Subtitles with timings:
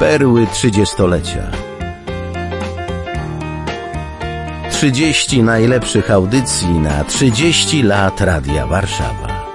[0.00, 1.50] Perły trzydziestolecia.
[4.70, 9.54] 30 najlepszych audycji na 30 lat Radia Warszawa.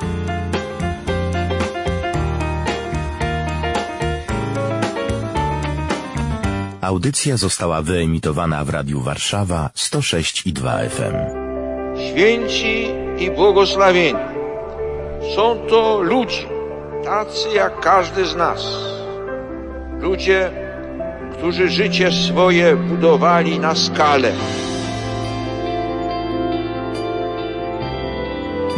[6.81, 11.15] Audycja została wyemitowana w Radiu Warszawa 106 i 2 FM.
[12.09, 12.87] Święci
[13.17, 14.19] i błogosławieni
[15.35, 16.45] są to ludzie,
[17.03, 18.94] tacy jak każdy z nas.
[20.05, 20.51] Ludzie,
[21.33, 24.31] którzy życie swoje budowali na skalę.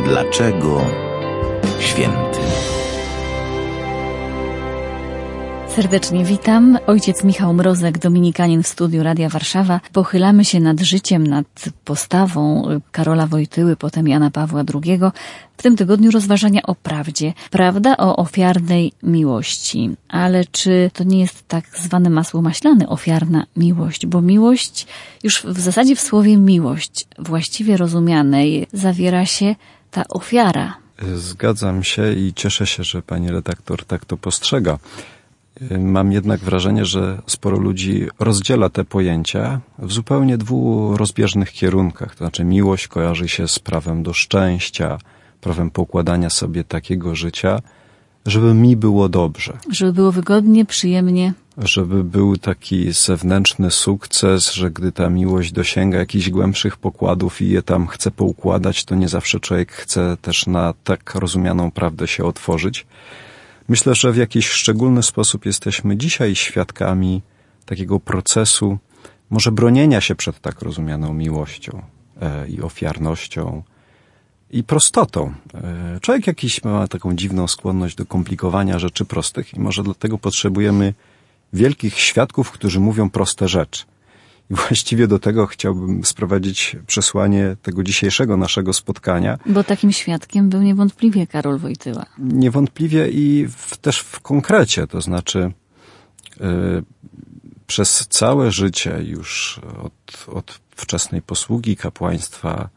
[0.05, 0.81] Dlaczego
[1.79, 2.39] święty?
[5.77, 6.77] Serdecznie witam.
[6.87, 9.79] Ojciec Michał Mrozek, dominikanin w studiu Radia Warszawa.
[9.93, 14.99] Pochylamy się nad życiem, nad postawą Karola Wojtyły, potem Jana Pawła II.
[15.57, 17.33] W tym tygodniu rozważania o prawdzie.
[17.51, 19.89] Prawda o ofiarnej miłości.
[20.09, 24.05] Ale czy to nie jest tak zwane masło maślane, ofiarna miłość?
[24.05, 24.87] Bo miłość,
[25.23, 29.55] już w zasadzie w słowie miłość, właściwie rozumianej, zawiera się
[29.91, 30.77] ta ofiara.
[31.15, 34.79] Zgadzam się i cieszę się, że pani redaktor tak to postrzega.
[35.79, 42.11] Mam jednak wrażenie, że sporo ludzi rozdziela te pojęcia w zupełnie dwóch rozbieżnych kierunkach.
[42.11, 44.97] To znaczy, miłość kojarzy się z prawem do szczęścia,
[45.41, 47.61] prawem pokładania sobie takiego życia,
[48.25, 49.57] żeby mi było dobrze.
[49.71, 51.33] Żeby było wygodnie, przyjemnie.
[51.57, 57.63] Żeby był taki zewnętrzny sukces, że gdy ta miłość dosięga jakichś głębszych pokładów i je
[57.63, 62.85] tam chce poukładać, to nie zawsze człowiek chce też na tak rozumianą prawdę się otworzyć.
[63.67, 67.21] Myślę, że w jakiś szczególny sposób jesteśmy dzisiaj świadkami
[67.65, 68.77] takiego procesu,
[69.29, 71.81] może bronienia się przed tak rozumianą miłością
[72.21, 73.63] e, i ofiarnością
[74.51, 75.33] i prostotą.
[75.53, 80.93] E, człowiek jakiś ma taką dziwną skłonność do komplikowania rzeczy prostych i może dlatego potrzebujemy
[81.53, 83.85] wielkich świadków, którzy mówią proste rzeczy.
[84.51, 89.37] I właściwie do tego chciałbym sprowadzić przesłanie tego dzisiejszego naszego spotkania.
[89.45, 92.05] Bo takim świadkiem był niewątpliwie Karol Wojtyła.
[92.19, 95.51] Niewątpliwie i w, też w konkrecie, to znaczy
[96.39, 96.83] yy,
[97.67, 102.69] przez całe życie już od, od wczesnej posługi kapłaństwa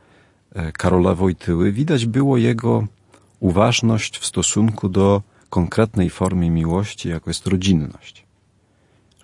[0.72, 2.86] Karola Wojtyły widać było jego
[3.40, 8.26] uważność w stosunku do konkretnej formy miłości, jaką jest rodzinność.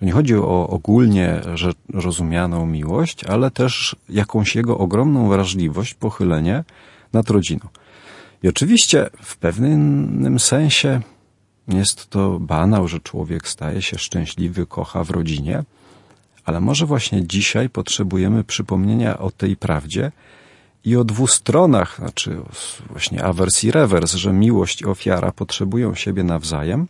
[0.02, 1.40] Nie chodzi o ogólnie
[1.88, 6.64] rozumianą miłość, ale też jakąś jego ogromną wrażliwość, pochylenie
[7.12, 7.68] nad rodziną.
[8.42, 11.00] I oczywiście w pewnym sensie
[11.68, 15.64] jest to banał, że człowiek staje się szczęśliwy, kocha w rodzinie,
[16.44, 20.12] ale może właśnie dzisiaj potrzebujemy przypomnienia o tej prawdzie
[20.84, 22.40] i o dwóch stronach, znaczy
[22.90, 26.88] właśnie awers i rewers, że miłość i ofiara potrzebują siebie nawzajem,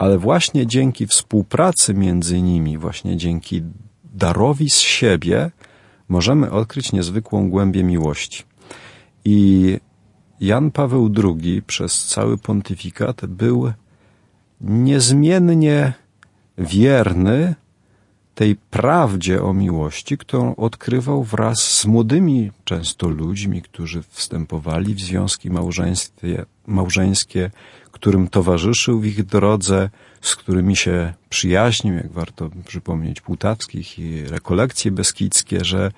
[0.00, 3.62] ale właśnie dzięki współpracy między nimi, właśnie dzięki
[4.04, 5.50] darowi z siebie,
[6.08, 8.44] możemy odkryć niezwykłą głębię miłości.
[9.24, 9.78] I
[10.40, 13.72] Jan Paweł II przez cały pontyfikat był
[14.60, 15.92] niezmiennie
[16.58, 17.54] wierny
[18.34, 25.50] tej prawdzie o miłości, którą odkrywał wraz z młodymi często ludźmi, którzy wstępowali w związki
[26.66, 27.50] małżeńskie,
[28.00, 29.90] którym towarzyszył w ich drodze,
[30.20, 35.92] z którymi się przyjaźnił, jak warto przypomnieć Półtawskich i rekolekcje beskidzkie, że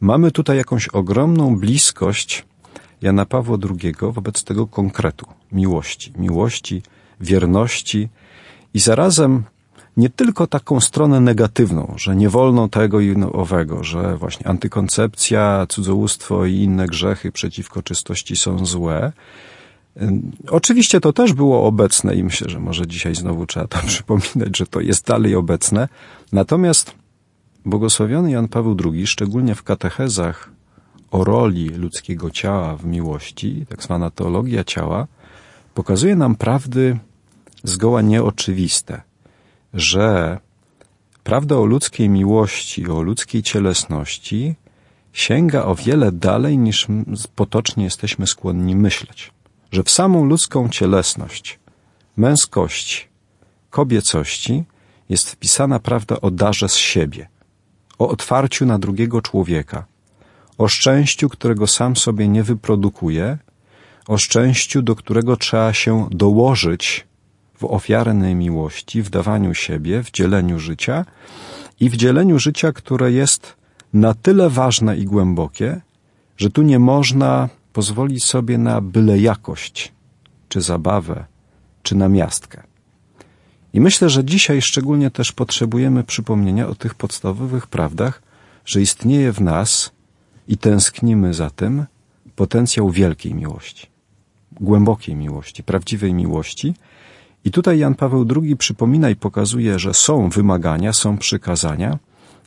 [0.00, 2.44] mamy tutaj jakąś ogromną bliskość
[3.02, 6.82] Jana Pawła II wobec tego konkretu miłości, miłości,
[7.20, 8.08] wierności
[8.74, 9.44] i zarazem
[9.96, 16.46] nie tylko taką stronę negatywną, że nie wolno tego i owego, że właśnie antykoncepcja, cudzołóstwo
[16.46, 19.12] i inne grzechy przeciwko czystości są złe.
[20.48, 24.66] Oczywiście to też było obecne i myślę, że może dzisiaj znowu trzeba to przypominać, że
[24.66, 25.88] to jest dalej obecne.
[26.32, 26.94] Natomiast
[27.64, 30.50] błogosławiony Jan Paweł II, szczególnie w katechezach
[31.10, 35.06] o roli ludzkiego ciała w miłości, tak zwana teologia ciała,
[35.74, 36.98] pokazuje nam prawdy
[37.64, 39.02] zgoła nieoczywiste–
[39.74, 40.38] że
[41.24, 44.54] prawda o ludzkiej miłości, o ludzkiej cielesności
[45.12, 46.86] sięga o wiele dalej niż
[47.34, 49.32] potocznie jesteśmy skłonni myśleć.
[49.72, 51.58] Że w samą ludzką cielesność,
[52.16, 53.08] męskości,
[53.70, 54.64] kobiecości
[55.08, 57.28] jest wpisana prawda o darze z siebie,
[57.98, 59.84] o otwarciu na drugiego człowieka,
[60.58, 63.38] o szczęściu, którego sam sobie nie wyprodukuje,
[64.08, 67.06] o szczęściu, do którego trzeba się dołożyć
[67.58, 71.04] w ofiarnej miłości, w dawaniu siebie, w dzieleniu życia
[71.80, 73.56] i w dzieleniu życia, które jest
[73.92, 75.80] na tyle ważne i głębokie,
[76.36, 79.92] że tu nie można pozwolić sobie na byle jakość,
[80.48, 81.24] czy zabawę,
[81.82, 82.62] czy na miastkę.
[83.72, 88.22] I myślę, że dzisiaj szczególnie też potrzebujemy przypomnienia o tych podstawowych prawdach,
[88.64, 89.90] że istnieje w nas
[90.48, 91.86] i tęsknimy za tym
[92.36, 93.86] potencjał wielkiej miłości,
[94.60, 96.74] głębokiej miłości, prawdziwej miłości.
[97.44, 101.98] I tutaj Jan Paweł II przypomina i pokazuje, że są wymagania, są przykazania,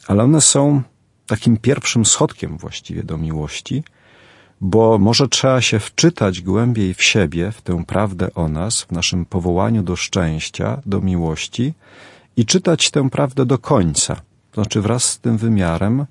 [0.07, 0.81] ale one są
[1.27, 3.83] takim pierwszym schodkiem właściwie do miłości,
[4.65, 9.25] bo może trzeba się wczytać głębiej w siebie, w tę prawdę o nas, w naszym
[9.25, 11.73] powołaniu do szczęścia, do miłości
[12.37, 14.15] i czytać tę prawdę do końca.
[14.51, 16.05] To znaczy wraz z tym wymiarem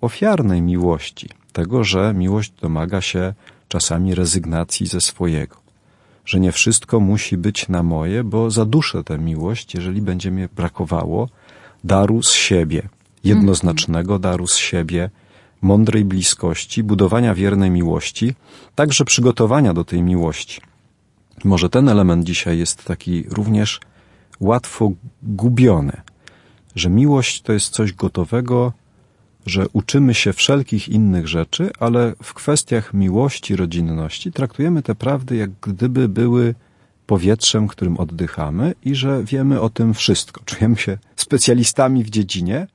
[0.00, 3.34] ofiarnej miłości, tego, że miłość domaga się
[3.68, 5.56] czasami rezygnacji ze swojego,
[6.24, 11.28] że nie wszystko musi być na moje, bo zaduszę tę miłość, jeżeli będzie mi brakowało
[11.84, 12.88] daru z siebie,
[13.24, 15.10] jednoznacznego daru z siebie,
[15.62, 18.34] mądrej bliskości, budowania wiernej miłości,
[18.74, 20.60] także przygotowania do tej miłości.
[21.44, 23.80] Może ten element dzisiaj jest taki również
[24.40, 26.00] łatwo gubiony,
[26.74, 28.72] że miłość to jest coś gotowego,
[29.46, 35.50] że uczymy się wszelkich innych rzeczy, ale w kwestiach miłości, rodzinności traktujemy te prawdy jak
[35.60, 36.54] gdyby były
[37.06, 40.40] powietrzem, którym oddychamy i że wiemy o tym wszystko.
[40.50, 42.66] Czujemy się specjalistami w dziedzinie,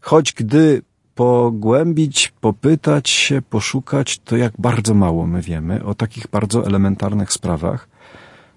[0.00, 0.82] choć gdy
[1.18, 7.88] pogłębić, popytać się, poszukać, to jak bardzo mało my wiemy o takich bardzo elementarnych sprawach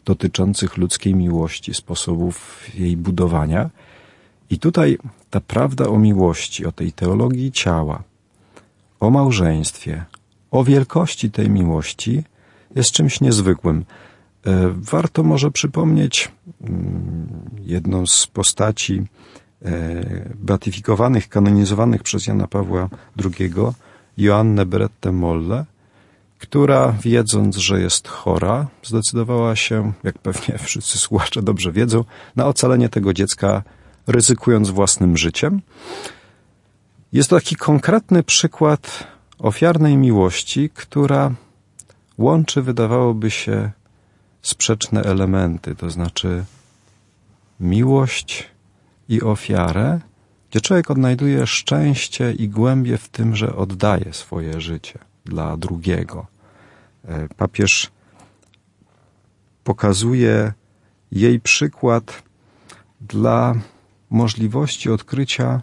[0.05, 3.69] dotyczących ludzkiej miłości, sposobów jej budowania.
[4.49, 4.97] I tutaj
[5.29, 8.03] ta prawda o miłości, o tej teologii ciała,
[8.99, 10.05] o małżeństwie,
[10.51, 12.23] o wielkości tej miłości
[12.75, 13.85] jest czymś niezwykłym.
[14.45, 16.31] E, warto może przypomnieć
[16.61, 17.27] mm,
[17.59, 19.03] jedną z postaci
[20.35, 22.89] beatyfikowanych, kanonizowanych przez Jana Pawła
[23.23, 23.53] II,
[24.17, 25.65] Joannę Berette Molle,
[26.39, 32.03] która wiedząc, że jest chora, zdecydowała się, jak pewnie wszyscy słuchacze dobrze wiedzą,
[32.35, 33.63] na ocalenie tego dziecka,
[34.07, 35.61] ryzykując własnym życiem.
[37.13, 39.07] Jest to taki konkretny przykład
[39.39, 41.31] ofiarnej miłości, która
[42.17, 43.71] łączy, wydawałoby się,
[44.41, 46.43] sprzeczne elementy, to znaczy
[47.59, 48.51] miłość
[49.11, 49.99] i ofiarę,
[50.49, 56.27] gdzie człowiek odnajduje szczęście i głębie w tym, że oddaje swoje życie dla drugiego.
[57.05, 57.91] E, papież
[59.63, 60.53] pokazuje
[61.11, 62.23] jej przykład
[63.01, 63.55] dla
[64.09, 65.61] możliwości odkrycia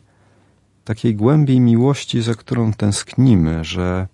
[0.85, 4.07] takiej głębiej miłości, za którą tęsknimy, że,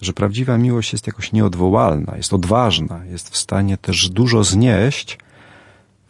[0.00, 5.18] że prawdziwa miłość jest jakoś nieodwołalna, jest odważna, jest w stanie też dużo znieść,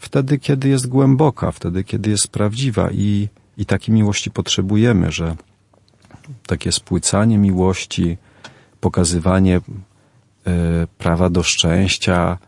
[0.04, 5.36] wtedy, kiedy jest głęboka, wtedy, kiedy jest prawdziwa i, i takiej miłości potrzebujemy, że
[6.46, 8.16] takie spłycanie miłości,
[8.80, 9.62] pokazywanie y,
[10.98, 12.38] prawa do szczęścia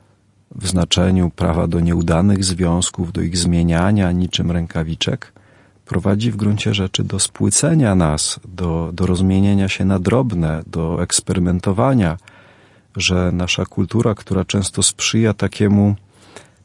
[0.55, 5.33] w znaczeniu prawa do nieudanych związków, do ich zmieniania niczym rękawiczek,
[5.85, 12.17] prowadzi w gruncie rzeczy do spłycenia nas, do, do rozmienienia się na drobne, do eksperymentowania,
[12.97, 15.95] że nasza kultura, która często sprzyja takiemu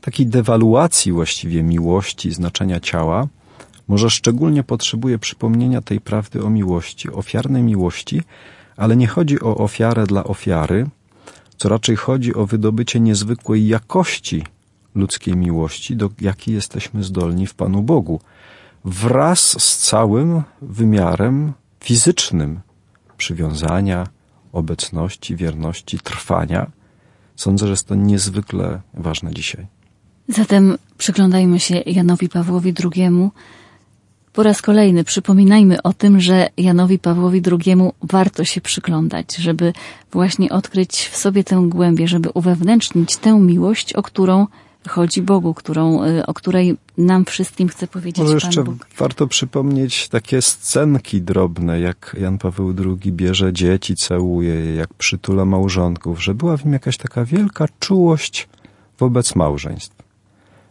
[0.02, 3.28] takiej dewaluacji właściwie miłości, znaczenia ciała,
[3.88, 8.22] może szczególnie potrzebuje przypomnienia tej prawdy o miłości, ofiarnej miłości,
[8.78, 10.88] ale nie chodzi o ofiarę dla ofiary,
[11.58, 14.44] co raczej chodzi o wydobycie niezwykłej jakości
[14.96, 18.20] ludzkiej miłości, do jakiej jesteśmy zdolni w Panu Bogu,
[18.86, 22.60] wraz z całym wymiarem fizycznym
[23.18, 24.08] przywiązania,
[24.52, 26.72] obecności, wierności, trwania.
[27.36, 29.68] Sądzę, że jest to niezwykle ważne dzisiaj.
[30.36, 33.10] Zatem przyglądajmy się Janowi Pawłowi II.
[34.34, 39.74] Po raz kolejny przypominajmy o tym, że Janowi Pawłowi II warto się przyglądać, żeby
[40.12, 44.48] właśnie odkryć w sobie tę głębię, żeby uwewnętrznić tę miłość, o którą
[44.90, 48.88] chodzi Bogu, którą, y, o której nam wszystkim chce powiedzieć Może jeszcze Bóg.
[48.98, 55.46] warto przypomnieć takie scenki drobne, jak Jan Paweł II bierze dzieci, całuje je, jak przytula
[55.46, 58.50] małżonków, że była w nim jakaś taka wielka czułość
[59.00, 60.01] wobec małżeństw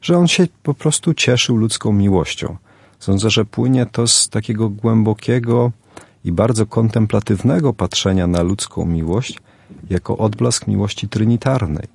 [0.03, 2.57] że on się po prostu cieszył ludzką miłością.
[2.99, 5.73] Sądzę, że płynie to z takiego głębokiego
[6.25, 9.41] i bardzo kontemplatywnego patrzenia na ludzką miłość
[9.91, 11.87] jako odblask miłości trinitarnej.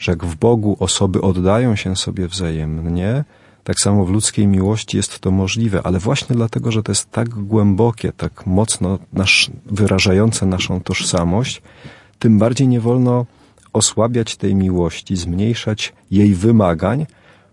[0.00, 3.24] Że jak w Bogu osoby oddają się sobie wzajemnie,
[3.64, 7.28] tak samo w ludzkiej miłości jest to możliwe, ale właśnie dlatego, że to jest tak
[7.28, 11.62] głębokie, tak mocno nasz, wyrażające naszą tożsamość,
[12.18, 13.26] tym bardziej nie wolno
[13.72, 17.06] osłabiać tej miłości, zmniejszać jej wymagań,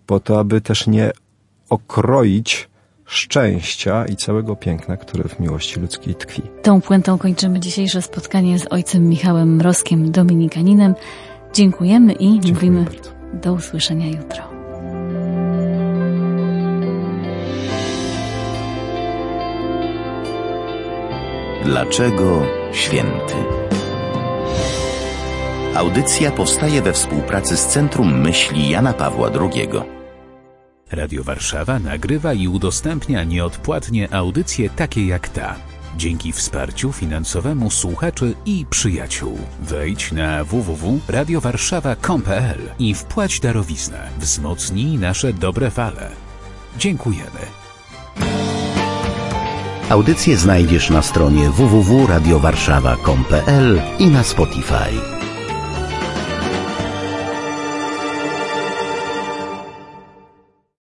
[0.05, 1.11] po to, aby też nie
[1.69, 2.69] okroić
[3.05, 6.41] szczęścia i całego piękna, które w miłości ludzkiej tkwi.
[6.61, 10.95] Tą puentą kończymy dzisiejsze spotkanie z ojcem Michałem Mrozkiem, dominikaninem.
[11.53, 13.09] Dziękujemy i Dziękuję mówimy bardzo.
[13.33, 14.43] do usłyszenia jutro.
[21.63, 23.35] Dlaczego święty?
[25.75, 29.94] Audycja powstaje we współpracy z Centrum Myśli Jana Pawła II.
[30.91, 35.55] Radio Warszawa nagrywa i udostępnia nieodpłatnie audycje takie jak ta.
[35.97, 39.37] Dzięki wsparciu finansowemu słuchaczy i przyjaciół.
[39.61, 44.09] Wejdź na www.radiowarszawa.com.pl i wpłać darowiznę.
[44.19, 46.09] Wzmocnij nasze dobre fale.
[46.77, 47.39] Dziękujemy.
[49.89, 55.14] Audycję znajdziesz na stronie www.radiowarszawa.com.pl i na Spotify.